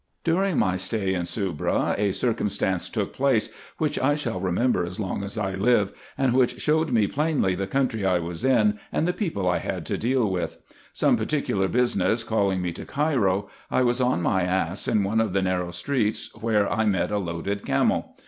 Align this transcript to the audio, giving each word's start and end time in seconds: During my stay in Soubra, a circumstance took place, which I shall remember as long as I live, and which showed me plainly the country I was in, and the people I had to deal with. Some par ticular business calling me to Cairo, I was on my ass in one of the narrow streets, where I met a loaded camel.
During 0.23 0.57
my 0.57 0.77
stay 0.77 1.13
in 1.13 1.27
Soubra, 1.27 1.93
a 1.95 2.11
circumstance 2.11 2.89
took 2.89 3.13
place, 3.13 3.51
which 3.77 3.99
I 3.99 4.15
shall 4.15 4.39
remember 4.39 4.83
as 4.83 4.99
long 4.99 5.21
as 5.21 5.37
I 5.37 5.53
live, 5.53 5.93
and 6.17 6.33
which 6.33 6.59
showed 6.59 6.89
me 6.89 7.05
plainly 7.05 7.53
the 7.53 7.67
country 7.67 8.03
I 8.03 8.17
was 8.17 8.43
in, 8.43 8.79
and 8.91 9.07
the 9.07 9.13
people 9.13 9.47
I 9.47 9.59
had 9.59 9.85
to 9.85 9.99
deal 9.99 10.27
with. 10.27 10.57
Some 10.91 11.17
par 11.17 11.27
ticular 11.27 11.71
business 11.71 12.23
calling 12.23 12.63
me 12.63 12.71
to 12.71 12.83
Cairo, 12.83 13.47
I 13.69 13.83
was 13.83 14.01
on 14.01 14.23
my 14.23 14.41
ass 14.41 14.87
in 14.87 15.03
one 15.03 15.21
of 15.21 15.33
the 15.33 15.43
narrow 15.43 15.69
streets, 15.69 16.31
where 16.33 16.67
I 16.67 16.83
met 16.85 17.11
a 17.11 17.19
loaded 17.19 17.63
camel. 17.63 18.15